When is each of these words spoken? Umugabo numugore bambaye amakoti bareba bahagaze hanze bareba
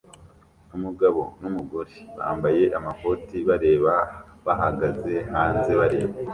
Umugabo 0.75 1.21
numugore 1.41 1.95
bambaye 2.17 2.63
amakoti 2.77 3.37
bareba 3.47 3.93
bahagaze 4.45 5.13
hanze 5.31 5.71
bareba 5.79 6.13